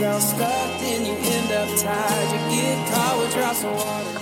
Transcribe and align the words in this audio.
yourself 0.00 0.22
stuck, 0.22 0.80
then 0.80 1.04
you 1.04 1.12
end 1.12 1.52
up 1.52 1.68
tired. 1.78 2.32
You 2.32 2.56
get 2.56 2.88
caught 2.88 3.18
with 3.18 3.34
drops 3.34 3.64
of 3.64 3.74
water. 3.74 4.19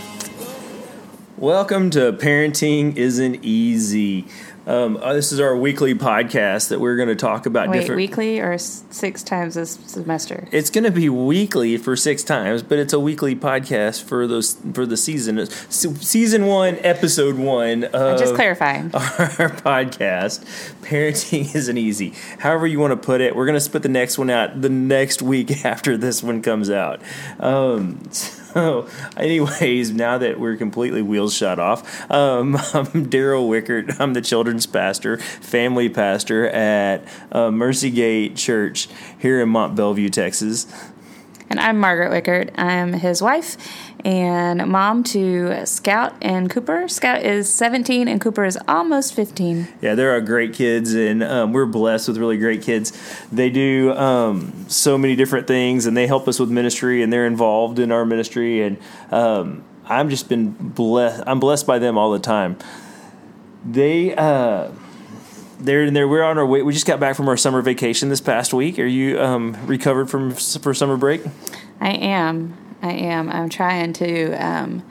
Welcome 1.39 1.91
to 1.91 2.13
Parenting 2.15 2.97
Isn't 2.97 3.45
Easy. 3.45 4.25
Um, 4.67 4.97
uh, 4.97 5.13
this 5.13 5.31
is 5.31 5.39
our 5.39 5.57
weekly 5.57 5.95
podcast 5.95 6.69
that 6.71 6.81
we're 6.81 6.97
going 6.97 7.09
to 7.09 7.15
talk 7.15 7.47
about 7.47 7.69
Wait, 7.69 7.79
different. 7.79 7.97
weekly 7.97 8.41
or 8.41 8.55
s- 8.55 8.83
six 8.91 9.23
times 9.23 9.55
this 9.55 9.79
semester? 9.87 10.49
It's 10.51 10.69
going 10.69 10.83
to 10.83 10.91
be 10.91 11.09
weekly 11.09 11.77
for 11.77 11.95
six 11.95 12.25
times, 12.25 12.65
but 12.65 12.81
it's 12.81 12.93
a 12.93 12.99
weekly 12.99 13.37
podcast 13.37 14.03
for 14.03 14.27
those 14.27 14.57
for 14.75 14.85
the 14.85 14.97
season. 14.97 15.47
Se- 15.47 15.95
Season 16.01 16.45
one, 16.47 16.77
episode 16.81 17.37
one. 17.37 17.85
Of 17.85 18.19
Just 18.19 18.35
clarifying. 18.35 18.87
our 18.95 19.01
podcast. 19.63 20.41
Parenting 20.83 21.55
isn't 21.55 21.79
easy. 21.79 22.15
However 22.41 22.67
you 22.67 22.81
want 22.81 22.91
to 22.91 22.97
put 22.97 23.21
it, 23.21 23.37
we're 23.37 23.47
going 23.47 23.55
to 23.55 23.61
split 23.61 23.85
the 23.85 23.89
next 23.89 24.19
one 24.19 24.29
out 24.29 24.61
the 24.61 24.69
next 24.69 25.23
week 25.23 25.65
after 25.65 25.97
this 25.97 26.21
one 26.21 26.43
comes 26.43 26.69
out. 26.69 27.01
Um, 27.39 28.01
so, 28.11 28.38
anyways, 29.17 29.93
now 29.93 30.19
that 30.19 30.41
we're 30.41 30.57
completely 30.57 31.03
wheels 31.03 31.35
shut 31.35 31.59
off, 31.59 32.11
um, 32.11 32.57
I'm 32.75 33.07
Daryl 33.07 33.49
Wickert. 33.49 34.01
I'm 34.01 34.15
the 34.15 34.23
children's 34.23 34.67
pastor, 34.67 35.19
family 35.19 35.89
pastor 35.89 36.49
at 36.49 37.07
uh, 37.33 37.51
Mercy 37.51 37.91
Gate 37.91 38.37
Church 38.37 38.89
here 39.19 39.41
in 39.41 39.49
Mont 39.51 39.77
Belvieu, 39.77 40.11
Texas. 40.11 40.67
And 41.51 41.59
I'm 41.59 41.79
Margaret 41.79 42.11
Wickert. 42.11 42.51
I'm 42.59 42.93
his 42.93 43.23
wife 43.23 43.57
and 44.05 44.67
mom 44.69 45.03
to 45.05 45.65
Scout 45.67 46.15
and 46.21 46.51
Cooper. 46.51 46.89
Scout 46.89 47.23
is 47.23 47.53
17 47.53 48.07
and 48.07 48.21
Cooper 48.21 48.45
is 48.45 48.59
almost 48.69 49.15
15. 49.15 49.67
Yeah, 49.81 49.95
there 49.95 50.15
are 50.15 50.21
great 50.21 50.53
kids, 50.53 50.95
and 50.95 51.23
um, 51.23 51.53
we're 51.53 51.67
blessed 51.67 52.09
with 52.09 52.19
really 52.19 52.37
great 52.37 52.63
kids. 52.63 52.93
They 53.33 53.51
do 53.51 53.93
um, 53.93 54.67
so 54.69 54.99
many 54.99 55.17
different 55.17 55.47
things, 55.47 55.87
and 55.87 55.97
they 55.97 56.07
help 56.07 56.29
us 56.29 56.39
with 56.39 56.51
ministry, 56.51 57.03
and 57.03 57.13
they're 57.13 57.27
involved 57.27 57.79
in 57.79 57.93
our 57.93 58.05
ministry. 58.05 58.63
And 58.63 58.79
um, 59.11 59.65
I'm 59.87 60.11
just 60.11 60.29
been 60.29 60.51
blessed. 60.51 61.25
I'm 61.27 61.41
blessed 61.41 61.67
by 61.67 61.79
them 61.79 61.97
all 61.97 62.13
the 62.13 62.19
time. 62.19 62.59
They. 63.65 64.15
Uh, 64.15 64.71
they're 65.59 65.85
in 65.85 65.95
there. 65.95 66.09
We're 66.09 66.23
on 66.23 66.39
our 66.39 66.47
way. 66.47 66.63
We 66.63 66.73
just 66.73 66.87
got 66.87 67.01
back 67.01 67.17
from 67.17 67.29
our 67.29 67.37
summer 67.37 67.63
vacation 67.63 68.09
this 68.09 68.21
past 68.21 68.53
week. 68.55 68.79
Are 68.79 68.87
you 68.87 69.21
um, 69.21 69.57
recovered 69.67 70.11
from 70.11 70.33
for 70.33 70.75
summer 70.75 70.97
break? 70.97 71.23
I 71.81 71.91
am. 71.91 72.57
I 72.83 72.93
am. 72.93 73.29
I'm 73.31 73.49
trying 73.49 73.93
to 73.95 74.33
um, 74.35 74.85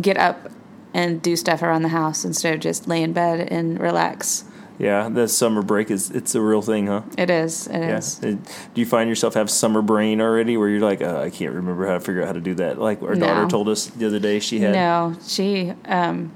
get 0.00 0.16
up 0.16 0.50
and 0.94 1.20
do 1.22 1.36
stuff 1.36 1.62
around 1.62 1.82
the 1.82 1.88
house 1.88 2.24
instead 2.24 2.54
of 2.54 2.60
just 2.60 2.88
lay 2.88 3.02
in 3.02 3.12
bed 3.12 3.48
and 3.50 3.78
relax. 3.80 4.44
Yeah, 4.78 5.08
the 5.08 5.26
summer 5.26 5.62
break 5.62 5.90
is 5.90 6.10
it's 6.10 6.34
a 6.34 6.40
real 6.42 6.60
thing, 6.60 6.88
huh? 6.88 7.00
It 7.16 7.30
is. 7.30 7.66
It 7.66 7.78
Yeah. 7.80 7.96
is. 7.96 8.18
And 8.22 8.44
Do 8.44 8.80
you 8.80 8.84
find 8.86 9.08
yourself 9.08 9.32
have 9.32 9.50
summer 9.50 9.80
brain 9.80 10.20
already, 10.20 10.58
where 10.58 10.68
you're 10.68 10.80
like, 10.82 11.00
oh, 11.00 11.22
I 11.22 11.30
can't 11.30 11.54
remember 11.54 11.86
how 11.86 11.94
to 11.94 12.00
figure 12.00 12.20
out 12.20 12.26
how 12.26 12.32
to 12.34 12.40
do 12.40 12.54
that? 12.56 12.78
Like 12.78 13.02
our 13.02 13.14
daughter 13.14 13.48
told 13.48 13.70
us 13.70 13.86
the 13.86 14.06
other 14.06 14.18
day, 14.18 14.38
she 14.38 14.60
had. 14.60 14.72
No, 14.74 15.16
she. 15.26 15.72
Um, 15.86 16.30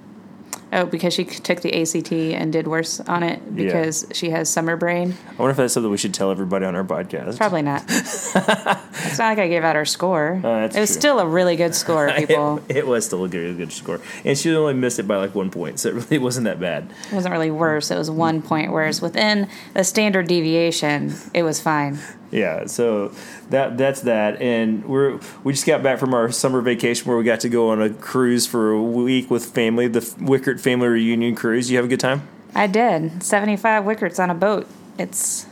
oh, 0.73 0.87
because 0.87 1.15
she 1.15 1.25
took 1.25 1.61
the 1.61 1.81
ACT 1.81 2.13
and 2.13 2.53
did 2.53 2.67
worse 2.67 3.01
on 3.01 3.23
it 3.23 3.55
because 3.55 4.07
she 4.13 4.31
has 4.31 4.49
summer 4.49 4.77
brain. 4.77 5.15
I 5.29 5.35
wonder 5.35 5.51
if 5.51 5.57
that's 5.57 5.75
something 5.75 5.91
we 5.91 5.97
should 5.97 6.15
tell 6.15 6.31
everybody 6.31 6.65
on 6.65 6.75
our 6.75 6.85
podcast. 6.85 7.37
Probably 7.37 7.63
not. 7.63 7.85
it's 7.89 8.35
not 8.35 9.19
like 9.19 9.39
I 9.39 9.49
gave 9.49 9.65
out 9.65 9.77
her 9.77 9.85
score. 9.85 10.35
Uh, 10.39 10.43
that's 10.43 10.77
it 10.77 10.81
was 10.81 10.91
true. 10.91 11.01
still 11.01 11.19
a 11.21 11.27
really 11.27 11.57
good 11.57 11.75
score, 11.75 12.11
people. 12.17 12.63
It, 12.69 12.79
it 12.79 12.87
was 12.87 13.07
still 13.07 13.25
a 13.25 13.29
good, 13.29 13.57
good 13.57 13.73
score, 13.73 14.01
and 14.25 14.37
she 14.37 14.55
only 14.55 14.75
missed 14.75 14.99
it 14.99 15.09
by 15.09 15.17
like 15.17 15.35
one 15.35 15.51
point, 15.51 15.81
so 15.81 15.89
it 15.89 15.95
really 15.95 16.19
wasn't 16.31 16.45
that 16.45 16.61
bad. 16.61 16.91
It 17.11 17.15
wasn't 17.15 17.33
really 17.33 17.51
worse. 17.51 17.91
It 17.91 17.99
was 17.99 18.11
one 18.11 18.43
point 18.43 18.73
worse. 18.73 19.01
Within 19.01 19.49
the 19.75 19.85
standard 19.85 20.29
deviation, 20.29 21.15
it 21.35 21.43
was 21.43 21.61
fine. 21.61 21.99
Yeah, 22.31 22.67
so 22.67 23.13
that 23.51 23.77
that's 23.77 24.03
that, 24.03 24.41
and 24.41 24.85
we're 24.85 25.19
we 25.43 25.53
just 25.53 25.67
got 25.67 25.83
back 25.83 25.99
from 25.99 26.15
our 26.15 26.31
summer 26.31 26.61
vacation 26.61 27.07
where 27.09 27.17
we 27.17 27.25
got 27.25 27.41
to 27.41 27.49
go 27.49 27.71
on 27.71 27.83
a 27.83 27.91
cruise 27.91 28.47
for 28.47 28.71
a 28.71 28.81
week 28.81 29.31
with 29.31 29.45
family, 29.47 29.89
the 29.89 30.01
Wickert 30.01 30.61
family 30.61 30.89
reunion 30.89 31.35
cruise. 31.35 31.71
You 31.71 31.77
have 31.77 31.87
a 31.87 31.89
good 31.89 32.01
time? 32.01 32.29
I 32.55 32.67
did. 32.67 33.23
75 33.23 33.85
wickerts 33.85 34.19
on 34.19 34.31
a 34.31 34.35
boat. 34.35 34.69
It's 34.99 35.47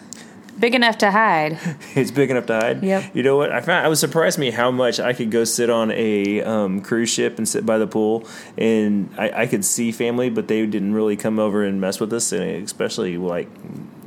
big 0.58 0.74
enough 0.74 0.98
to 0.98 1.10
hide. 1.10 1.58
It's 1.94 2.10
big 2.10 2.30
enough 2.30 2.46
to 2.46 2.54
hide. 2.54 2.82
Yep. 2.82 3.14
You 3.14 3.22
know 3.22 3.36
what? 3.36 3.50
I 3.50 3.60
found 3.60 3.84
I 3.84 3.88
was 3.88 3.98
surprised 3.98 4.38
me 4.38 4.50
how 4.50 4.70
much 4.70 5.00
I 5.00 5.12
could 5.12 5.30
go 5.30 5.44
sit 5.44 5.70
on 5.70 5.90
a 5.90 6.42
um, 6.42 6.80
cruise 6.80 7.10
ship 7.10 7.38
and 7.38 7.48
sit 7.48 7.66
by 7.66 7.78
the 7.78 7.86
pool, 7.86 8.28
and 8.56 9.12
I, 9.18 9.42
I 9.42 9.46
could 9.46 9.64
see 9.64 9.90
family, 9.90 10.30
but 10.30 10.46
they 10.46 10.64
didn't 10.66 10.94
really 10.94 11.16
come 11.16 11.38
over 11.38 11.64
and 11.64 11.80
mess 11.80 11.98
with 11.98 12.12
us, 12.12 12.30
and 12.30 12.64
especially 12.64 13.16
like 13.16 13.48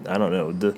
I 0.07 0.17
don't 0.17 0.31
know 0.31 0.51
the 0.51 0.77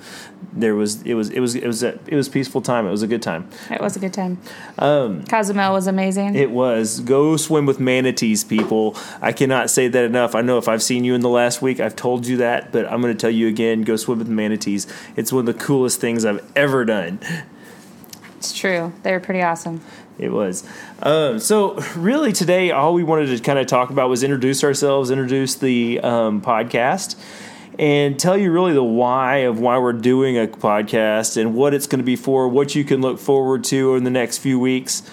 there 0.56 0.76
was 0.76 1.02
it 1.04 1.14
was 1.16 1.30
it 1.30 1.40
was 1.40 1.56
it 1.56 1.66
was 1.66 1.84
a, 1.84 2.00
it 2.08 2.16
was 2.16 2.30
peaceful 2.30 2.62
time. 2.62 2.86
It 2.88 2.92
was 2.92 3.02
a 3.02 3.08
good 3.08 3.22
time. 3.22 3.50
It 3.70 3.82
was 3.82 3.96
a 3.96 4.00
good 4.00 4.14
time. 4.14 4.40
Um, 4.78 5.24
Cozumel 5.26 5.74
was 5.74 5.88
amazing. 5.88 6.36
It 6.36 6.52
was 6.52 7.00
go 7.00 7.38
swim 7.38 7.66
with 7.66 7.80
manatees, 7.80 8.44
people. 8.44 8.96
I 9.22 9.32
cannot 9.32 9.70
say 9.70 9.88
that 9.88 10.04
enough. 10.04 10.36
I 10.36 10.42
know 10.42 10.58
if 10.58 10.68
I've 10.68 10.84
seen 10.84 11.04
you 11.04 11.16
in 11.16 11.22
the 11.22 11.30
last 11.30 11.62
week, 11.62 11.80
I've 11.80 11.96
told 11.96 12.28
you 12.28 12.38
that, 12.38 12.72
but 12.72 12.86
I'm 12.92 13.02
going 13.02 13.14
to 13.14 13.20
tell 13.20 13.32
you 13.32 13.48
again. 13.48 13.82
Go 13.84 13.96
swim 13.96 14.20
with 14.20 14.28
manatees. 14.28 14.88
It's 15.16 15.34
one 15.34 15.48
of 15.48 15.58
the 15.58 15.64
coolest 15.64 16.00
things 16.00 16.26
I've 16.26 16.46
ever 16.56 16.86
done. 16.86 17.20
it's 18.38 18.54
true. 18.54 18.94
They 19.04 19.12
were 19.12 19.20
pretty 19.20 19.42
awesome. 19.42 19.82
It 20.20 20.32
was. 20.32 20.64
Um, 21.02 21.40
so, 21.40 21.80
really, 21.96 22.34
today, 22.34 22.70
all 22.70 22.94
we 22.94 23.04
wanted 23.04 23.36
to 23.36 23.44
kind 23.44 23.58
of 23.58 23.66
talk 23.66 23.90
about 23.90 24.10
was 24.10 24.22
introduce 24.22 24.64
ourselves, 24.64 25.10
introduce 25.10 25.56
the 25.56 26.00
um, 26.02 26.42
podcast, 26.42 27.16
and 27.80 28.20
tell 28.20 28.38
you 28.38 28.52
really 28.52 28.74
the 28.74 28.84
why 28.84 29.38
of 29.38 29.60
why 29.60 29.78
we're 29.78 29.94
doing 29.94 30.38
a 30.38 30.48
podcast 30.48 31.38
and 31.38 31.56
what 31.56 31.74
it's 31.74 31.88
going 31.88 32.00
to 32.00 32.06
be 32.06 32.16
for, 32.16 32.48
what 32.48 32.76
you 32.76 32.84
can 32.84 33.02
look 33.02 33.20
forward 33.20 33.64
to 33.66 33.96
in 33.96 34.04
the 34.04 34.10
next 34.10 34.38
few 34.40 34.60
weeks. 34.60 35.04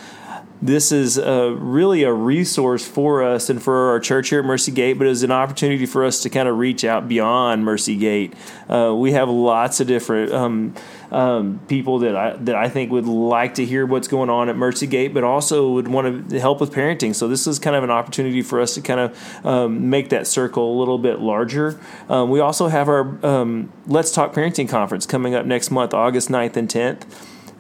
This 0.63 0.93
is 0.93 1.19
uh, 1.19 1.55
really 1.59 2.03
a 2.03 2.13
resource 2.13 2.87
for 2.87 3.23
us 3.23 3.49
and 3.49 3.63
for 3.63 3.91
our 3.91 4.01
church 4.01 4.29
here 4.29 4.41
at 4.41 4.45
Mercy 4.45 4.71
Gate, 4.71 4.99
but 4.99 5.07
it's 5.07 5.23
an 5.23 5.31
opportunity 5.31 5.87
for 5.87 6.05
us 6.05 6.23
to 6.23 6.29
kind 6.29 6.49
of 6.49 6.59
reach 6.59 6.85
out 6.85 7.09
beyond 7.09 7.65
Mercy 7.65 7.97
Gate. 7.97 8.35
Uh, 8.69 8.95
we 8.95 9.13
have 9.13 9.31
lots 9.31 9.81
of 9.81 9.87
different 9.87 10.33
um, 10.33 10.75
um, 11.11 11.61
people 11.67 12.01
that 12.01 12.15
I 12.15 12.37
that 12.37 12.57
I 12.57 12.69
think 12.69 12.93
would 12.93 13.07
like 13.07 13.55
to 13.55 13.65
hear 13.65 13.87
what's 13.87 14.07
going 14.07 14.29
on 14.29 14.51
at 14.51 14.57
Mercy 14.57 14.87
Gate, 14.87 15.15
but 15.15 15.25
also 15.25 15.73
would 15.73 15.89
want 15.89 16.29
to 16.29 16.39
help 16.39 16.61
with 16.61 16.73
parenting. 16.73 17.15
So 17.15 17.27
this 17.27 17.47
is 17.47 17.59
kind 17.59 17.75
of 17.75 17.83
an 17.83 17.91
opportunity 17.91 18.43
for 18.43 18.61
us 18.61 18.75
to 18.75 18.83
kind 18.83 19.01
of 19.01 19.47
um, 19.47 19.89
make 19.89 20.11
that 20.11 20.27
circle 20.27 20.77
a 20.77 20.77
little 20.79 20.99
bit 20.99 21.21
larger. 21.21 21.81
Um, 22.11 22.29
we 22.29 22.39
also 22.39 22.69
have 22.69 22.87
our 22.91 23.19
um, 23.25 23.73
Let's 23.87 24.13
Talk 24.13 24.35
Parenting 24.35 24.69
conference 24.69 25.07
coming 25.07 25.35
up 25.35 25.47
next 25.47 25.71
month, 25.71 25.95
August 25.95 26.29
9th 26.29 26.57
and 26.57 26.69
10th 26.69 27.07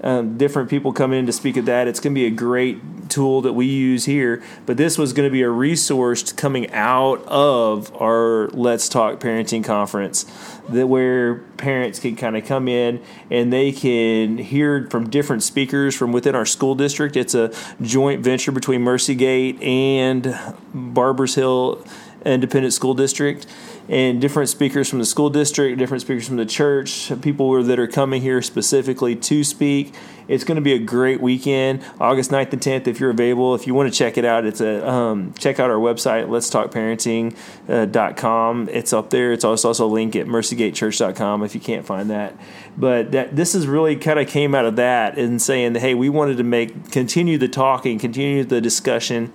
um, 0.02 0.38
different 0.38 0.70
people 0.70 0.92
come 0.92 1.12
in 1.12 1.26
to 1.26 1.32
speak 1.32 1.56
at 1.56 1.66
that. 1.66 1.86
It's 1.86 2.00
going 2.00 2.14
to 2.14 2.18
be 2.18 2.26
a 2.26 2.30
great 2.30 3.10
tool 3.10 3.42
that 3.42 3.52
we 3.52 3.66
use 3.66 4.04
here, 4.04 4.42
but 4.64 4.76
this 4.76 4.96
was 4.96 5.12
going 5.12 5.28
to 5.28 5.32
be 5.32 5.42
a 5.42 5.50
resource 5.50 6.32
coming 6.32 6.70
out 6.72 7.22
of 7.26 7.94
our 8.00 8.48
Let's 8.48 8.88
Talk 8.88 9.20
Parenting 9.20 9.64
Conference 9.64 10.24
that 10.68 10.86
where 10.86 11.36
parents 11.56 11.98
can 11.98 12.16
kind 12.16 12.36
of 12.36 12.44
come 12.44 12.68
in 12.68 13.02
and 13.30 13.52
they 13.52 13.72
can 13.72 14.38
hear 14.38 14.88
from 14.88 15.10
different 15.10 15.42
speakers 15.42 15.94
from 15.94 16.12
within 16.12 16.34
our 16.34 16.46
school 16.46 16.74
district. 16.74 17.16
It's 17.16 17.34
a 17.34 17.52
joint 17.82 18.22
venture 18.22 18.52
between 18.52 18.82
Mercy 18.82 19.14
Gate 19.14 19.60
and 19.60 20.36
Barbers 20.72 21.34
Hill 21.34 21.84
Independent 22.24 22.72
School 22.72 22.94
District 22.94 23.46
and 23.90 24.20
different 24.20 24.48
speakers 24.48 24.88
from 24.88 25.00
the 25.00 25.04
school 25.04 25.30
district, 25.30 25.76
different 25.76 26.00
speakers 26.00 26.24
from 26.24 26.36
the 26.36 26.46
church, 26.46 27.10
people 27.22 27.60
that 27.64 27.76
are 27.80 27.88
coming 27.88 28.22
here 28.22 28.40
specifically 28.40 29.16
to 29.16 29.42
speak. 29.42 29.92
It's 30.28 30.44
going 30.44 30.54
to 30.54 30.62
be 30.62 30.74
a 30.74 30.78
great 30.78 31.20
weekend, 31.20 31.82
August 31.98 32.30
9th 32.30 32.52
and 32.52 32.62
10th. 32.62 32.86
If 32.86 33.00
you're 33.00 33.10
available, 33.10 33.56
if 33.56 33.66
you 33.66 33.74
want 33.74 33.92
to 33.92 33.98
check 33.98 34.16
it 34.16 34.24
out, 34.24 34.44
it's 34.44 34.60
a 34.60 34.88
um, 34.88 35.34
check 35.40 35.58
out 35.58 35.70
our 35.70 35.76
website, 35.76 36.28
let's 36.28 36.48
talk 36.48 36.70
parenting.com. 36.70 38.68
It's 38.68 38.92
up 38.92 39.10
there. 39.10 39.32
It's 39.32 39.42
also, 39.42 39.66
also 39.66 39.86
a 39.86 39.90
link 39.90 40.14
at 40.14 40.28
mercygatechurch.com 40.28 41.42
if 41.42 41.56
you 41.56 41.60
can't 41.60 41.84
find 41.84 42.10
that. 42.10 42.36
But 42.76 43.10
that 43.10 43.34
this 43.34 43.56
is 43.56 43.66
really 43.66 43.96
kind 43.96 44.20
of 44.20 44.28
came 44.28 44.54
out 44.54 44.66
of 44.66 44.76
that 44.76 45.18
and 45.18 45.42
saying, 45.42 45.74
hey, 45.74 45.94
we 45.94 46.08
wanted 46.08 46.36
to 46.36 46.44
make 46.44 46.92
continue 46.92 47.38
the 47.38 47.48
talking, 47.48 47.98
continue 47.98 48.44
the 48.44 48.60
discussion 48.60 49.32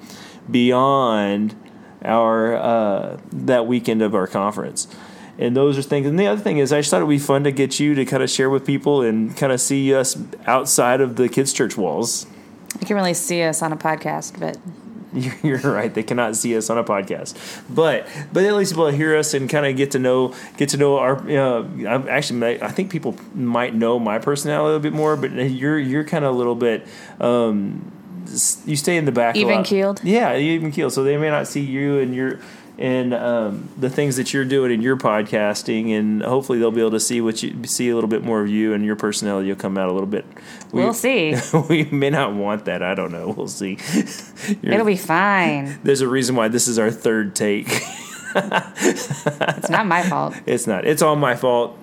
beyond 0.49 1.55
our 2.05 2.55
uh, 2.55 3.17
that 3.31 3.67
weekend 3.67 4.01
of 4.01 4.15
our 4.15 4.27
conference. 4.27 4.87
And 5.37 5.55
those 5.55 5.77
are 5.77 5.81
things. 5.81 6.07
And 6.07 6.17
the 6.17 6.27
other 6.27 6.41
thing 6.41 6.59
is, 6.59 6.71
I 6.71 6.79
just 6.79 6.91
thought 6.91 7.01
it 7.01 7.05
would 7.05 7.09
be 7.09 7.19
fun 7.19 7.43
to 7.43 7.51
get 7.51 7.79
you 7.79 7.93
to 7.95 8.05
kind 8.05 8.23
of 8.23 8.29
share 8.29 8.49
with 8.49 8.65
people 8.65 9.01
and 9.01 9.35
kind 9.35 9.51
of 9.51 9.59
see 9.59 9.93
us 9.93 10.17
outside 10.45 11.01
of 11.01 11.17
the 11.17 11.27
kids' 11.27 11.51
church 11.51 11.75
walls. 11.75 12.25
You 12.79 12.87
can 12.87 12.95
really 12.95 13.13
see 13.13 13.43
us 13.43 13.61
on 13.61 13.73
a 13.73 13.77
podcast, 13.77 14.39
but 14.39 14.57
You're 15.43 15.59
right; 15.59 15.93
they 15.93 16.03
cannot 16.03 16.35
see 16.35 16.57
us 16.57 16.69
on 16.69 16.77
a 16.77 16.83
podcast, 16.83 17.37
but 17.69 18.05
but 18.33 18.43
at 18.43 18.53
least 18.53 18.73
people 18.73 18.87
hear 18.87 19.15
us 19.15 19.33
and 19.33 19.49
kind 19.49 19.65
of 19.65 19.77
get 19.77 19.91
to 19.91 19.99
know 19.99 20.35
get 20.57 20.69
to 20.69 20.77
know 20.77 20.97
our. 20.97 21.15
Uh, 21.15 21.63
I'm 21.87 22.09
actually, 22.09 22.61
I 22.61 22.67
think 22.69 22.91
people 22.91 23.15
might 23.33 23.73
know 23.73 23.97
my 23.97 24.19
personality 24.19 24.61
a 24.61 24.65
little 24.65 24.79
bit 24.81 24.93
more, 24.93 25.15
but 25.15 25.31
you're 25.31 25.79
you're 25.79 26.03
kind 26.03 26.25
of 26.25 26.35
a 26.35 26.37
little 26.37 26.55
bit. 26.55 26.85
Um, 27.21 27.91
you 28.65 28.75
stay 28.75 28.97
in 28.97 29.05
the 29.05 29.11
back. 29.11 29.35
Even 29.35 29.63
keeled? 29.63 30.01
Yeah, 30.03 30.35
even 30.37 30.71
keeled. 30.71 30.93
So 30.93 31.03
they 31.03 31.17
may 31.17 31.29
not 31.29 31.47
see 31.47 31.61
you 31.61 31.99
and 31.99 32.13
your 32.13 32.39
and 32.77 33.13
um, 33.13 33.69
the 33.77 33.89
things 33.89 34.17
that 34.17 34.33
you're 34.33 34.43
doing 34.45 34.71
in 34.71 34.81
your 34.81 34.97
podcasting, 34.97 35.97
and 35.97 36.21
hopefully 36.21 36.59
they'll 36.59 36.71
be 36.71 36.81
able 36.81 36.91
to 36.91 36.99
see 36.99 37.21
what 37.21 37.41
you 37.41 37.63
see 37.65 37.89
a 37.89 37.95
little 37.95 38.09
bit 38.09 38.23
more 38.23 38.41
of 38.41 38.49
you 38.49 38.73
and 38.73 38.83
your 38.83 38.97
personality 38.97 39.47
will 39.47 39.55
come 39.55 39.77
out 39.77 39.87
a 39.87 39.93
little 39.93 40.07
bit. 40.07 40.25
We, 40.71 40.81
We'll 40.81 40.93
see. 40.93 41.35
we 41.69 41.85
may 41.85 42.09
not 42.09 42.33
want 42.33 42.65
that. 42.65 42.83
I 42.83 42.93
don't 42.93 43.11
know. 43.11 43.29
We'll 43.29 43.47
see. 43.47 43.77
It'll 44.61 44.85
be 44.85 44.97
fine. 44.97 45.79
there's 45.83 46.01
a 46.01 46.07
reason 46.07 46.35
why 46.35 46.49
this 46.49 46.67
is 46.67 46.77
our 46.77 46.91
third 46.91 47.35
take. 47.35 47.67
It's 48.37 49.69
not 49.69 49.85
my 49.85 50.03
fault. 50.03 50.35
it's 50.45 50.67
not. 50.67 50.85
It's 50.85 51.01
all 51.01 51.15
my 51.15 51.35
fault. 51.35 51.79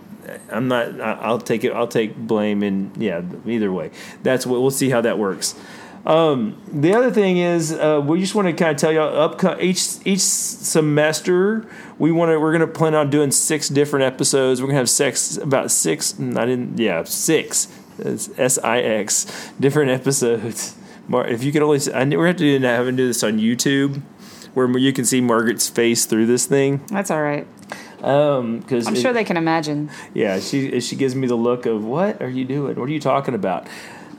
I'm 0.50 0.69
not. 0.69 1.00
I'll 1.00 1.41
take 1.41 1.65
it. 1.65 1.73
I'll 1.73 1.89
take 1.89 2.15
blame. 2.17 2.62
And 2.62 2.94
yeah, 2.97 3.23
either 3.47 3.73
way, 3.73 3.91
that's 4.23 4.47
what 4.47 4.61
we'll 4.61 4.71
see 4.71 4.91
how 4.91 5.00
that 5.00 5.19
works. 5.19 5.55
Um, 6.04 6.60
the 6.72 6.94
other 6.94 7.10
thing 7.12 7.37
is, 7.38 7.72
uh, 7.72 8.00
we 8.04 8.19
just 8.20 8.34
want 8.34 8.46
to 8.49 8.52
kind 8.52 8.72
of 8.72 8.76
tell 8.76 8.93
you 8.93 9.00
up 9.00 9.43
each 9.60 9.99
each 10.04 10.20
semester 10.20 11.64
we 11.99 12.10
want 12.10 12.31
to 12.31 12.40
we're 12.40 12.50
going 12.50 12.66
to 12.66 12.66
plan 12.66 12.94
on 12.94 13.10
doing 13.10 13.31
six 13.31 13.69
different 13.69 14.04
episodes. 14.04 14.60
We're 14.60 14.66
going 14.66 14.75
to 14.75 14.81
have 14.81 14.90
six 14.90 15.37
about 15.37 15.70
six. 15.70 16.19
I 16.19 16.44
didn't. 16.46 16.78
Yeah, 16.78 17.04
six. 17.04 17.69
S 18.04 18.58
I 18.58 18.81
X 18.81 19.50
different 19.60 19.90
episodes. 19.93 20.75
Mar- 21.06 21.28
If 21.28 21.44
you 21.44 21.52
could 21.52 21.62
only, 21.62 21.78
I 21.94 22.05
we're 22.05 22.25
going 22.25 22.37
to 22.37 22.38
do 22.38 22.58
that. 22.58 22.76
Having 22.76 22.96
to 22.96 23.02
do 23.05 23.06
this 23.06 23.22
on 23.22 23.38
YouTube, 23.38 24.00
where 24.55 24.69
you 24.78 24.93
can 24.93 25.05
see 25.05 25.20
Margaret's 25.20 25.69
face 25.69 26.05
through 26.05 26.26
this 26.26 26.46
thing. 26.46 26.81
That's 26.88 27.10
all 27.10 27.22
right. 27.22 27.46
Um, 28.02 28.58
because 28.58 28.88
I'm 28.88 28.96
sure 28.96 29.12
they 29.12 29.22
can 29.22 29.37
imagine. 29.37 29.88
yeah, 30.14 30.40
she 30.40 30.81
she 30.81 30.96
gives 30.96 31.14
me 31.14 31.28
the 31.28 31.37
look 31.37 31.66
of 31.66 31.84
what 31.84 32.20
are 32.20 32.28
you 32.28 32.44
doing? 32.44 32.75
What 32.76 32.88
are 32.88 32.93
you 32.93 32.98
talking 33.00 33.34
about? 33.34 33.69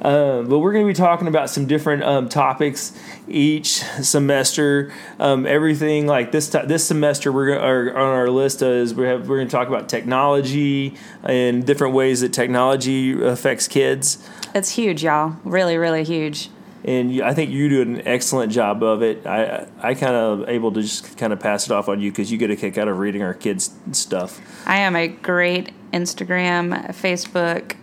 Um, 0.02 0.50
but 0.50 0.60
we're 0.60 0.74
going 0.74 0.86
to 0.86 0.90
be 0.92 0.96
talking 0.96 1.28
about 1.28 1.50
some 1.50 1.66
different 1.66 2.04
um, 2.04 2.30
topics 2.30 2.98
each 3.28 3.78
semester. 4.02 4.92
Um, 5.20 5.46
everything 5.46 6.08
like 6.08 6.32
this 6.32 6.50
ti 6.50 6.60
this 6.66 6.86
semester, 6.86 7.32
we're 7.32 7.56
gonna, 7.56 7.66
our, 7.66 7.90
on 7.98 8.16
our 8.16 8.30
list 8.30 8.62
is 8.62 8.94
we 8.94 9.06
have 9.06 9.30
we're 9.30 9.38
going 9.38 9.48
to 9.48 9.56
talk 9.56 9.68
about 9.68 9.88
technology 9.88 10.98
and 11.24 11.66
different 11.66 11.94
ways 11.94 12.22
that 12.22 12.34
technology 12.34 13.22
affects 13.24 13.68
kids. 13.68 14.28
It's 14.54 14.72
huge, 14.72 15.04
y'all. 15.04 15.38
Really, 15.44 15.78
really 15.78 16.04
huge. 16.04 16.50
And 16.86 17.22
I 17.22 17.34
think 17.34 17.50
you 17.52 17.70
do 17.70 17.82
an 17.82 18.06
excellent 18.06 18.52
job 18.52 18.84
of 18.84 19.02
it. 19.02 19.26
I 19.26 19.68
I 19.80 19.94
kind 19.94 20.16
of 20.16 20.50
able 20.50 20.72
to 20.74 20.82
just 20.82 21.18
kind 21.18 21.32
of 21.32 21.40
pass 21.40 21.66
it 21.66 21.72
off 21.72 21.88
on 21.88 22.02
you 22.02 22.12
because 22.12 22.32
you 22.32 22.38
get 22.38 22.52
a 22.52 22.56
kick 22.56 22.78
out 22.78 22.88
of 22.88 23.00
reading 23.00 23.22
our 23.24 23.34
kids 23.34 23.74
stuff. 23.94 24.42
I 24.68 24.80
am 24.80 24.96
a 24.96 25.08
great 25.08 25.72
Instagram, 25.94 26.90
Facebook 26.90 27.78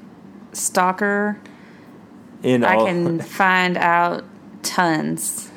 stalker. 0.52 1.38
In 2.42 2.64
I 2.64 2.76
all, 2.76 2.86
can 2.86 3.20
find 3.20 3.76
out 3.76 4.24
tons. 4.62 5.50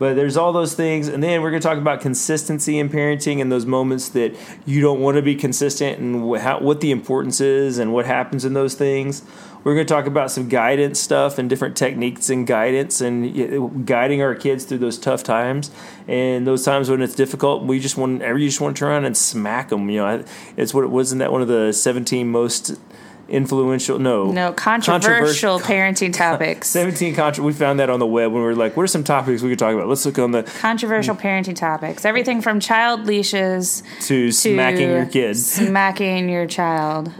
But 0.00 0.16
there's 0.16 0.38
all 0.38 0.54
those 0.54 0.72
things, 0.72 1.08
and 1.08 1.22
then 1.22 1.42
we're 1.42 1.50
going 1.50 1.60
to 1.60 1.68
talk 1.68 1.76
about 1.76 2.00
consistency 2.00 2.78
in 2.78 2.88
parenting 2.88 3.42
and 3.42 3.52
those 3.52 3.66
moments 3.66 4.08
that 4.10 4.34
you 4.64 4.80
don't 4.80 5.00
want 5.00 5.16
to 5.16 5.22
be 5.22 5.34
consistent 5.34 5.98
and 5.98 6.38
how, 6.38 6.58
what 6.60 6.80
the 6.80 6.90
importance 6.90 7.38
is 7.38 7.78
and 7.78 7.92
what 7.92 8.06
happens 8.06 8.46
in 8.46 8.54
those 8.54 8.74
things. 8.74 9.22
We're 9.62 9.74
going 9.74 9.86
to 9.86 9.92
talk 9.92 10.06
about 10.06 10.30
some 10.30 10.48
guidance 10.48 10.98
stuff 10.98 11.38
and 11.38 11.50
different 11.50 11.76
techniques 11.76 12.30
and 12.30 12.46
guidance 12.46 13.02
and 13.02 13.86
guiding 13.86 14.22
our 14.22 14.34
kids 14.34 14.64
through 14.64 14.78
those 14.78 14.96
tough 14.96 15.22
times 15.22 15.70
and 16.08 16.46
those 16.46 16.64
times 16.64 16.88
when 16.88 17.02
it's 17.02 17.14
difficult. 17.14 17.64
We 17.64 17.78
just 17.78 17.98
want, 17.98 18.22
you 18.22 18.38
just 18.46 18.62
want 18.62 18.74
to 18.74 18.80
turn 18.80 18.92
around 18.92 19.04
and 19.04 19.14
smack 19.14 19.68
them. 19.68 19.90
You 19.90 19.98
know, 19.98 20.24
it's 20.56 20.72
what 20.72 20.84
it 20.84 20.90
wasn't 20.90 21.18
that 21.18 21.30
one 21.30 21.42
of 21.42 21.48
the 21.48 21.74
17 21.74 22.26
most 22.26 22.80
influential? 23.30 23.98
No, 23.98 24.30
No, 24.30 24.52
controversial 24.52 25.60
parenting 25.60 26.12
topics. 26.12 26.68
17 26.68 27.14
contra- 27.14 27.44
we 27.44 27.52
found 27.52 27.78
that 27.80 27.88
on 27.88 27.98
the 28.00 28.06
web 28.06 28.32
when 28.32 28.42
we 28.42 28.46
were 28.48 28.54
like 28.54 28.76
what 28.76 28.82
are 28.82 28.86
some 28.88 29.04
topics 29.04 29.42
we 29.42 29.48
could 29.50 29.58
talk 29.58 29.74
about 29.74 29.88
let's 29.88 30.04
look 30.04 30.18
on 30.18 30.32
the 30.32 30.42
Controversial 30.60 31.14
parenting 31.14 31.56
topics. 31.56 32.04
Everything 32.04 32.42
from 32.42 32.60
child 32.60 33.06
leashes 33.06 33.82
to, 34.00 34.26
to 34.26 34.32
smacking 34.32 34.88
your 34.88 35.06
kids 35.06 35.44
smacking 35.46 36.28
your 36.28 36.46
child, 36.46 37.12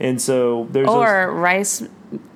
and 0.00 0.20
so 0.20 0.66
there's 0.70 0.88
or 0.88 1.30
rice 1.32 1.82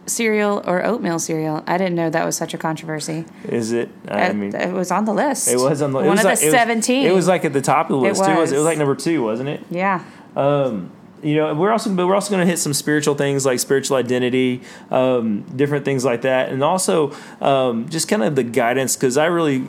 cereal 0.07 0.63
or 0.67 0.85
oatmeal 0.85 1.19
cereal. 1.19 1.65
I 1.67 1.79
didn't 1.79 1.97
know 1.97 2.11
that 2.11 2.25
was 2.25 2.37
such 2.37 2.55
a 2.55 2.59
controversy. 2.59 3.25
is 3.49 3.73
it 3.73 3.89
i 4.09 4.33
mean 4.33 4.55
it 4.55 4.73
was 4.73 4.91
on 4.93 5.05
the 5.05 5.13
list. 5.13 5.49
it 5.49 5.57
was 5.59 5.83
on 5.83 5.91
the 5.93 5.99
it 5.99 6.07
one 6.07 6.11
was 6.13 6.21
of 6.21 6.25
like, 6.27 6.39
the 6.39 6.45
it 6.45 6.49
was- 6.49 6.55
seventeen. 6.55 7.07
it 7.07 7.13
was 7.13 7.27
like 7.27 7.45
at 7.45 7.53
the 7.53 7.61
top 7.61 7.91
of 7.91 8.01
the 8.01 8.07
It 8.07 8.11
list 8.11 8.25
too 8.25 8.31
was 8.31 8.31
it? 8.31 8.35
it 8.37 8.39
was 8.39 8.53
was. 8.53 8.63
like 8.65 8.79
number 8.79 8.95
two 8.95 9.23
wasn't 9.23 9.49
it 9.49 9.63
yeah. 9.71 10.05
Um, 10.37 10.93
you 11.27 11.37
know 11.37 11.55
we're 11.55 11.73
also 11.73 11.93
but 11.95 12.07
we're 12.07 12.15
also 12.15 12.31
going 12.31 12.45
to 12.45 12.51
hit 12.51 12.59
some 12.59 12.73
spiritual 12.73 13.15
things 13.15 13.45
like 13.45 13.59
spiritual 13.59 13.97
identity 13.97 14.63
um, 14.91 15.43
different 15.57 15.85
things 15.85 16.05
like 16.05 16.23
that 16.23 16.51
and 16.51 16.63
also 16.63 17.13
um, 17.41 17.89
just 17.89 18.09
kind 18.09 18.23
of 18.23 18.37
the 18.37 18.45
guidance 18.45 18.97
because 18.97 19.17
i 19.17 19.27
really 19.27 19.65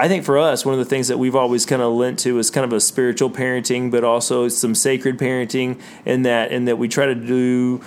I 0.00 0.06
think 0.06 0.24
for 0.24 0.38
us, 0.38 0.64
one 0.64 0.74
of 0.74 0.78
the 0.78 0.84
things 0.84 1.08
that 1.08 1.18
we've 1.18 1.34
always 1.34 1.66
kind 1.66 1.82
of 1.82 1.92
lent 1.92 2.20
to 2.20 2.38
is 2.38 2.50
kind 2.50 2.64
of 2.64 2.72
a 2.72 2.78
spiritual 2.78 3.30
parenting, 3.30 3.90
but 3.90 4.04
also 4.04 4.46
some 4.46 4.72
sacred 4.76 5.18
parenting, 5.18 5.80
in 6.04 6.22
that, 6.22 6.52
in 6.52 6.66
that 6.66 6.78
we 6.78 6.86
try 6.86 7.06
to 7.06 7.16
do 7.16 7.80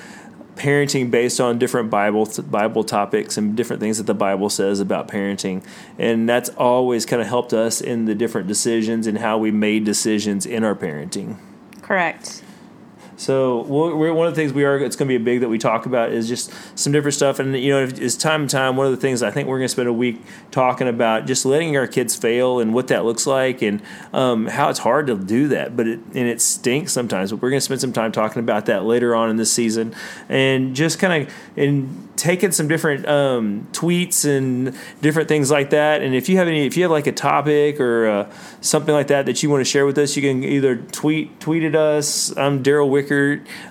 parenting 0.55 1.09
based 1.09 1.39
on 1.39 1.57
different 1.57 1.89
Bible 1.89 2.29
Bible 2.49 2.83
topics 2.83 3.37
and 3.37 3.55
different 3.55 3.79
things 3.79 3.97
that 3.97 4.07
the 4.07 4.13
Bible 4.13 4.49
says 4.49 4.81
about 4.81 5.07
parenting, 5.07 5.63
and 5.97 6.27
that's 6.27 6.49
always 6.49 7.05
kind 7.05 7.21
of 7.21 7.29
helped 7.29 7.53
us 7.53 7.79
in 7.79 8.03
the 8.03 8.13
different 8.13 8.45
decisions 8.45 9.07
and 9.07 9.19
how 9.19 9.37
we 9.37 9.49
made 9.49 9.85
decisions 9.85 10.45
in 10.45 10.65
our 10.65 10.75
parenting. 10.75 11.37
Correct. 11.81 12.43
So 13.21 13.59
one 13.59 14.25
of 14.25 14.33
the 14.33 14.41
things 14.41 14.51
we 14.51 14.65
are 14.65 14.79
it's 14.79 14.95
going 14.95 15.07
to 15.07 15.11
be 15.11 15.21
a 15.21 15.23
big 15.23 15.41
that 15.41 15.49
we 15.49 15.59
talk 15.59 15.85
about 15.85 16.11
is 16.11 16.27
just 16.27 16.51
some 16.73 16.91
different 16.91 17.13
stuff, 17.13 17.37
and 17.37 17.55
you 17.55 17.71
know, 17.71 17.83
it's 17.83 18.15
time 18.15 18.47
to 18.47 18.51
time. 18.51 18.77
One 18.77 18.87
of 18.87 18.91
the 18.91 18.97
things 18.97 19.21
I 19.21 19.29
think 19.29 19.47
we're 19.47 19.59
going 19.59 19.67
to 19.67 19.71
spend 19.71 19.87
a 19.87 19.93
week 19.93 20.19
talking 20.49 20.87
about 20.87 21.27
just 21.27 21.45
letting 21.45 21.77
our 21.77 21.85
kids 21.85 22.15
fail 22.15 22.59
and 22.59 22.73
what 22.73 22.87
that 22.87 23.05
looks 23.05 23.27
like, 23.27 23.61
and 23.61 23.79
um, 24.11 24.47
how 24.47 24.69
it's 24.69 24.79
hard 24.79 25.05
to 25.05 25.15
do 25.15 25.47
that, 25.49 25.77
but 25.77 25.87
it, 25.87 25.99
and 25.99 26.27
it 26.27 26.41
stinks 26.41 26.93
sometimes. 26.93 27.29
But 27.29 27.43
we're 27.43 27.51
going 27.51 27.59
to 27.59 27.65
spend 27.65 27.79
some 27.79 27.93
time 27.93 28.11
talking 28.11 28.39
about 28.39 28.65
that 28.65 28.85
later 28.85 29.15
on 29.15 29.29
in 29.29 29.35
this 29.35 29.53
season, 29.53 29.93
and 30.27 30.75
just 30.75 30.97
kind 30.97 31.27
of 31.27 31.33
and 31.55 32.09
taking 32.15 32.51
some 32.51 32.67
different 32.67 33.07
um, 33.07 33.67
tweets 33.71 34.25
and 34.25 34.77
different 35.01 35.27
things 35.27 35.49
like 35.49 35.71
that. 35.71 36.01
And 36.01 36.13
if 36.13 36.29
you 36.29 36.37
have 36.37 36.47
any, 36.47 36.65
if 36.65 36.77
you 36.77 36.83
have 36.83 36.91
like 36.91 37.07
a 37.07 37.11
topic 37.11 37.79
or 37.79 38.07
uh, 38.07 38.31
something 38.61 38.93
like 38.93 39.07
that 39.07 39.25
that 39.27 39.41
you 39.41 39.49
want 39.49 39.61
to 39.61 39.65
share 39.65 39.85
with 39.85 39.97
us, 39.97 40.15
you 40.15 40.21
can 40.21 40.43
either 40.43 40.75
tweet 40.75 41.39
tweet 41.39 41.63
at 41.63 41.75
us. 41.75 42.35
I'm 42.35 42.63
Daryl 42.63 42.89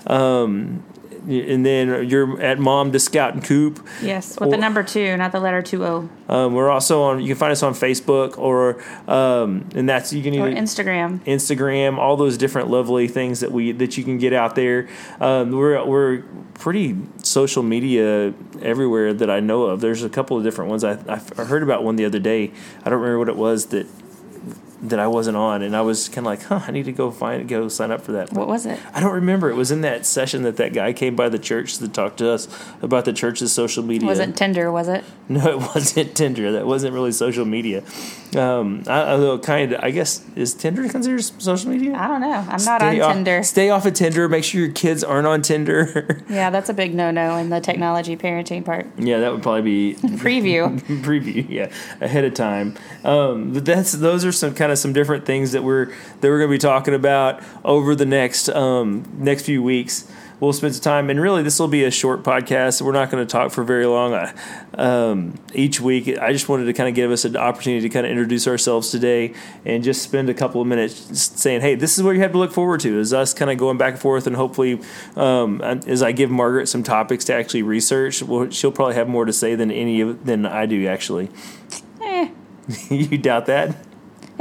Um, 0.07 0.83
and 1.27 1.63
then 1.63 2.09
you're 2.09 2.41
at 2.41 2.57
Mom 2.57 2.91
to 2.93 2.99
Scout 2.99 3.35
and 3.35 3.43
Coop. 3.43 3.85
Yes, 4.01 4.39
with 4.39 4.47
Or- 4.49 4.51
the 4.51 4.57
number 4.57 4.81
two, 4.81 5.15
not 5.17 5.31
the 5.31 5.39
letter 5.39 5.61
two 5.61 5.85
O. 5.85 6.09
Um, 6.27 6.55
we're 6.55 6.69
also 6.71 7.03
on. 7.03 7.21
You 7.21 7.27
can 7.27 7.35
find 7.35 7.51
us 7.51 7.61
on 7.61 7.73
Facebook 7.75 8.39
or 8.39 8.81
um, 9.07 9.65
and 9.75 9.87
that's 9.87 10.11
you 10.13 10.23
can 10.23 10.33
Or 10.39 10.47
either 10.47 10.59
Instagram. 10.59 11.19
Instagram, 11.25 11.99
all 11.99 12.17
those 12.17 12.37
different 12.37 12.71
lovely 12.71 13.07
things 13.07 13.41
that 13.41 13.51
we 13.51 13.71
that 13.73 13.99
you 13.99 14.03
can 14.03 14.17
get 14.17 14.33
out 14.33 14.55
there. 14.55 14.87
Um, 15.19 15.51
we're 15.51 15.85
we're 15.85 16.23
pretty 16.55 16.97
social 17.21 17.61
media 17.61 18.33
everywhere 18.63 19.13
that 19.13 19.29
I 19.29 19.41
know 19.41 19.63
of. 19.65 19.79
There's 19.81 20.03
a 20.03 20.09
couple 20.09 20.37
of 20.37 20.43
different 20.43 20.71
ones. 20.71 20.83
I 20.83 20.97
I 21.07 21.17
heard 21.43 21.61
about 21.61 21.83
one 21.83 21.97
the 21.97 22.05
other 22.05 22.19
day. 22.19 22.51
I 22.83 22.89
don't 22.89 22.99
remember 22.99 23.19
what 23.19 23.29
it 23.29 23.37
was 23.37 23.67
that 23.67 23.85
that 24.83 24.99
I 24.99 25.07
wasn't 25.07 25.37
on, 25.37 25.61
and 25.61 25.75
I 25.75 25.81
was 25.81 26.09
kind 26.09 26.19
of 26.19 26.25
like, 26.25 26.43
huh, 26.43 26.61
I 26.67 26.71
need 26.71 26.85
to 26.85 26.91
go 26.91 27.11
find 27.11 27.47
go 27.47 27.67
sign 27.67 27.91
up 27.91 28.01
for 28.01 28.13
that. 28.13 28.33
What 28.33 28.47
was 28.47 28.65
it? 28.65 28.79
I 28.93 28.99
don't 28.99 29.13
remember. 29.13 29.49
It 29.49 29.55
was 29.55 29.69
in 29.71 29.81
that 29.81 30.05
session 30.05 30.41
that 30.43 30.57
that 30.57 30.73
guy 30.73 30.91
came 30.93 31.15
by 31.15 31.29
the 31.29 31.37
church 31.39 31.77
to 31.77 31.87
talk 31.87 32.15
to 32.17 32.29
us 32.31 32.47
about 32.81 33.05
the 33.05 33.13
church's 33.13 33.51
social 33.51 33.83
media. 33.83 34.07
Wasn't 34.07 34.35
Tinder, 34.35 34.71
was 34.71 34.87
it? 34.87 35.03
No, 35.31 35.47
it 35.47 35.59
wasn't 35.59 36.13
Tinder. 36.13 36.51
That 36.51 36.67
wasn't 36.67 36.93
really 36.93 37.13
social 37.13 37.45
media. 37.45 37.83
Um, 38.35 38.83
I, 38.85 39.03
although 39.13 39.39
kind 39.39 39.71
of, 39.71 39.81
I 39.81 39.91
guess 39.91 40.25
is 40.35 40.53
Tinder 40.53 40.89
considered 40.89 41.23
social 41.23 41.69
media? 41.69 41.93
I 41.95 42.07
don't 42.09 42.19
know. 42.19 42.31
I'm 42.33 42.47
not 42.65 42.81
Stay 42.81 42.99
on 42.99 43.01
off- 43.01 43.13
Tinder. 43.13 43.43
Stay 43.43 43.69
off 43.69 43.85
of 43.85 43.93
Tinder. 43.93 44.27
Make 44.27 44.43
sure 44.43 44.59
your 44.59 44.71
kids 44.73 45.05
aren't 45.05 45.27
on 45.27 45.41
Tinder. 45.41 46.21
Yeah, 46.29 46.49
that's 46.49 46.69
a 46.69 46.73
big 46.73 46.93
no-no 46.93 47.35
in 47.37 47.49
the 47.49 47.59
technology 47.61 48.15
parenting 48.17 48.63
part. 48.65 48.87
yeah, 48.97 49.19
that 49.19 49.31
would 49.33 49.41
probably 49.43 49.61
be 49.61 49.95
Preview. 50.17 50.79
preview. 51.01 51.45
Yeah, 51.49 51.69
ahead 52.01 52.23
of 52.25 52.33
time. 52.33 52.75
Um, 53.03 53.53
but 53.53 53.63
that's 53.65 53.91
those 53.93 54.23
are 54.25 54.31
some 54.31 54.53
kind 54.53 54.70
of 54.71 54.79
some 54.79 54.93
different 54.93 55.25
things 55.25 55.51
that 55.51 55.63
we're 55.63 55.85
that 55.85 56.23
we're 56.23 56.39
going 56.39 56.49
to 56.49 56.55
be 56.55 56.59
talking 56.59 56.93
about 56.93 57.41
over 57.63 57.95
the 57.95 58.05
next 58.05 58.49
um, 58.49 59.05
next 59.17 59.43
few 59.43 59.61
weeks. 59.61 60.11
We'll 60.41 60.53
spend 60.53 60.73
some 60.73 60.81
time, 60.81 61.11
and 61.11 61.21
really, 61.21 61.43
this 61.43 61.59
will 61.59 61.67
be 61.67 61.83
a 61.83 61.91
short 61.91 62.23
podcast. 62.23 62.81
We're 62.81 62.93
not 62.93 63.11
going 63.11 63.23
to 63.23 63.31
talk 63.31 63.51
for 63.51 63.63
very 63.63 63.85
long. 63.85 64.15
I, 64.15 64.33
um, 64.73 65.35
each 65.53 65.79
week, 65.79 66.17
I 66.17 66.33
just 66.33 66.49
wanted 66.49 66.65
to 66.65 66.73
kind 66.73 66.89
of 66.89 66.95
give 66.95 67.11
us 67.11 67.25
an 67.25 67.37
opportunity 67.37 67.87
to 67.87 67.93
kind 67.93 68.07
of 68.07 68.11
introduce 68.11 68.47
ourselves 68.47 68.89
today, 68.89 69.35
and 69.65 69.83
just 69.83 70.01
spend 70.01 70.31
a 70.31 70.33
couple 70.33 70.59
of 70.59 70.65
minutes 70.65 71.21
saying, 71.39 71.61
"Hey, 71.61 71.75
this 71.75 71.95
is 71.95 72.03
what 72.03 72.15
you 72.15 72.21
have 72.21 72.31
to 72.31 72.39
look 72.39 72.51
forward 72.51 72.79
to." 72.79 72.99
Is 72.99 73.13
us 73.13 73.35
kind 73.35 73.51
of 73.51 73.59
going 73.59 73.77
back 73.77 73.93
and 73.93 74.01
forth, 74.01 74.25
and 74.25 74.35
hopefully, 74.35 74.81
um, 75.15 75.61
as 75.61 76.01
I 76.01 76.11
give 76.11 76.31
Margaret 76.31 76.67
some 76.67 76.81
topics 76.81 77.23
to 77.25 77.35
actually 77.35 77.61
research, 77.61 78.23
well, 78.23 78.49
she'll 78.49 78.71
probably 78.71 78.95
have 78.95 79.07
more 79.07 79.25
to 79.25 79.33
say 79.33 79.53
than 79.53 79.69
any 79.69 80.01
of 80.01 80.25
than 80.25 80.47
I 80.47 80.65
do. 80.65 80.87
Actually, 80.87 81.29
eh, 82.01 82.29
you 82.89 83.19
doubt 83.19 83.45
that? 83.45 83.75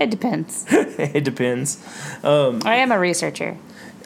It 0.00 0.10
depends. 0.10 0.66
it 0.70 1.22
depends. 1.24 1.78
I 2.24 2.76
am 2.76 2.90
a 2.90 2.98
researcher. 2.98 3.56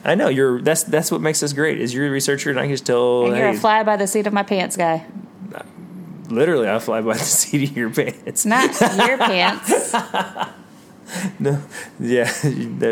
I 0.04 0.14
know 0.14 0.28
you're. 0.28 0.60
That's 0.60 0.82
that's 0.82 1.10
what 1.10 1.22
makes 1.22 1.42
us 1.42 1.52
great. 1.54 1.80
Is 1.80 1.94
you're 1.94 2.06
a 2.06 2.10
researcher, 2.10 2.50
and 2.50 2.58
I 2.58 2.64
can 2.64 2.72
just 2.72 2.84
tell. 2.84 3.26
And 3.26 3.36
you're 3.36 3.50
hey, 3.50 3.56
a 3.56 3.60
fly 3.60 3.82
by 3.82 3.96
the 3.96 4.06
seat 4.06 4.26
of 4.26 4.32
my 4.32 4.42
pants 4.42 4.76
guy. 4.76 5.06
literally, 6.28 6.68
I 6.68 6.78
fly 6.78 7.00
by 7.00 7.14
the 7.14 7.18
seat 7.24 7.70
of 7.70 7.76
your 7.76 7.90
pants. 7.90 8.44
Not 8.44 8.78
your 8.80 9.16
pants. 9.16 9.94
no, 11.38 11.62
yeah, 11.98 12.30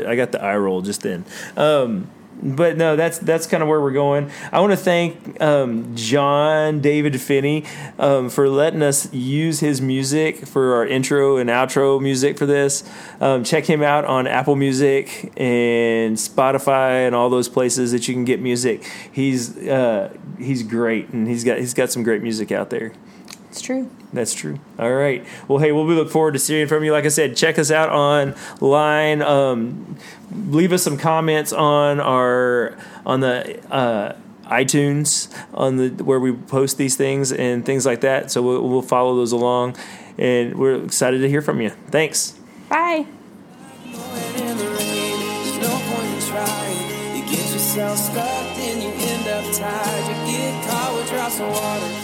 I 0.07 0.17
got 0.17 0.33
the 0.33 0.41
eye 0.43 0.57
roll 0.57 0.81
just 0.81 1.03
then. 1.03 1.25
Um, 1.57 2.11
but 2.43 2.77
no, 2.77 2.97
that's 2.97 3.19
that's 3.19 3.47
kind 3.47 3.63
of 3.63 3.69
where 3.69 3.81
we're 3.81 3.93
going. 3.93 4.31
I 4.51 4.61
want 4.61 4.73
to 4.73 4.77
thank 4.77 5.41
um, 5.41 5.95
John 5.95 6.81
David 6.81 7.21
Finney 7.21 7.65
um, 7.99 8.31
for 8.31 8.49
letting 8.49 8.83
us 8.83 9.13
use 9.13 9.61
his 9.61 9.81
music 9.81 10.47
for 10.47 10.75
our 10.75 10.87
intro 10.87 11.37
and 11.37 11.49
outro 11.49 12.01
music 12.01 12.39
for 12.39 12.47
this. 12.47 12.89
Um, 13.21 13.45
check 13.45 13.67
him 13.67 13.83
out 13.83 14.05
on 14.05 14.27
Apple 14.27 14.57
Music 14.57 15.33
and 15.37 16.17
Spotify 16.17 17.07
and 17.07 17.15
all 17.15 17.31
those 17.31 17.49
places 17.49 17.93
that 17.93 18.09
you 18.09 18.15
can 18.15 18.25
get 18.25 18.41
music. 18.41 18.85
He's 19.13 19.57
uh, 19.57 20.13
he's 20.39 20.63
great 20.63 21.09
and 21.11 21.29
he's 21.29 21.45
got 21.45 21.59
he's 21.59 21.75
got 21.75 21.91
some 21.91 22.03
great 22.03 22.23
music 22.23 22.51
out 22.51 22.71
there. 22.71 22.93
It's 23.53 23.61
true. 23.61 23.91
That's 24.15 24.33
true. 24.33 24.61
All 24.79 24.95
right. 24.95 25.27
Well, 25.47 25.59
hey, 25.59 25.73
we'll 25.73 25.87
be 25.87 25.93
look 25.93 26.11
forward 26.11 26.33
to 26.33 26.39
seeing 26.39 26.67
from 26.67 26.85
you. 26.85 26.93
Like 26.93 27.05
I 27.05 27.09
said, 27.09 27.37
check 27.37 27.59
us 27.59 27.71
out 27.71 27.91
online. 27.91 29.21
Um, 29.21 29.99
leave 30.35 30.73
us 30.73 30.83
some 30.83 30.97
comments 30.97 31.53
on 31.53 32.01
our 32.01 32.75
on 33.05 33.21
the 33.21 33.61
uh, 33.71 34.17
iTunes 34.45 35.29
on 35.53 35.77
the 35.77 36.03
where 36.03 36.19
we 36.19 36.33
post 36.33 36.79
these 36.79 36.97
things 36.97 37.31
and 37.31 37.67
things 37.67 37.85
like 37.85 38.01
that. 38.01 38.31
So 38.31 38.41
we'll, 38.41 38.67
we'll 38.67 38.81
follow 38.81 39.17
those 39.17 39.33
along, 39.33 39.77
and 40.17 40.59
we're 40.59 40.83
excited 40.83 41.19
to 41.19 41.29
hear 41.29 41.43
from 41.43 41.61
you. 41.61 41.69
Thanks. 41.91 42.35
Bye. 42.71 43.05
Blowing 43.85 44.49
in 44.49 44.57
the 44.57 44.65
rain, 44.65 45.21
there's 45.21 45.59
no 45.59 45.79
point 45.93 46.09
in 46.09 46.21
trying. 46.31 47.19
You 47.19 47.23
get 47.25 47.53
yourself 47.53 47.99
stuck, 47.99 48.57
then 48.57 48.81
you 48.81 48.89
end 48.89 49.29
up 49.29 49.45
tired. 49.55 50.09
You 50.09 50.39
get 50.39 50.71
caught 50.71 50.95
with 50.97 51.11
drops 51.11 51.39
of 51.39 51.49
water. 51.51 52.02